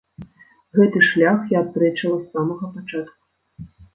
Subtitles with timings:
[0.77, 3.21] Гэты шлях я адпрэчыла з самага пачатку.